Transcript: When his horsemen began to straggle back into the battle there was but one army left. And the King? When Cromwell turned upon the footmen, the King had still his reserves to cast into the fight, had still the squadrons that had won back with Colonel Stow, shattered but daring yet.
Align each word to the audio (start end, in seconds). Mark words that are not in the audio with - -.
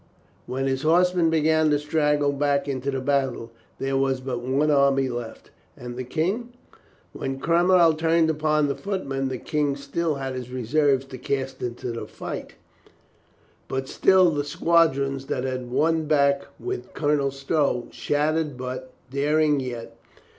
When 0.47 0.65
his 0.65 0.81
horsemen 0.81 1.29
began 1.29 1.69
to 1.69 1.77
straggle 1.77 2.31
back 2.31 2.67
into 2.67 2.89
the 2.89 2.99
battle 3.01 3.51
there 3.77 3.95
was 3.95 4.19
but 4.19 4.39
one 4.41 4.71
army 4.71 5.07
left. 5.09 5.51
And 5.77 5.95
the 5.95 6.03
King? 6.03 6.53
When 7.13 7.39
Cromwell 7.39 7.93
turned 7.93 8.27
upon 8.27 8.67
the 8.67 8.73
footmen, 8.73 9.27
the 9.27 9.37
King 9.37 9.75
had 9.75 9.77
still 9.83 10.15
his 10.15 10.49
reserves 10.49 11.05
to 11.05 11.19
cast 11.19 11.61
into 11.61 11.91
the 11.91 12.07
fight, 12.07 12.55
had 13.69 13.87
still 13.87 14.31
the 14.31 14.43
squadrons 14.43 15.27
that 15.27 15.43
had 15.43 15.69
won 15.69 16.05
back 16.05 16.47
with 16.59 16.95
Colonel 16.95 17.29
Stow, 17.29 17.87
shattered 17.91 18.57
but 18.57 18.91
daring 19.11 19.59
yet. 19.59 19.95